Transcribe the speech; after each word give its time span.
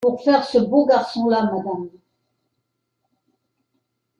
Pour 0.03 0.23
faire 0.23 0.43
ce 0.43 0.57
beau 0.57 0.87
garçon-là, 0.87 1.43
madame! 1.43 1.91